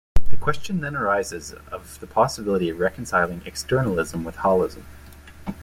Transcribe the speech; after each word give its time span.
The 0.31 0.35
question 0.37 0.81
then 0.81 0.95
arises 0.95 1.53
of 1.71 1.99
the 1.99 2.07
possibility 2.07 2.69
of 2.69 2.79
reconciling 2.79 3.43
externalism 3.45 4.23
with 4.23 4.37
holism. 4.37 4.81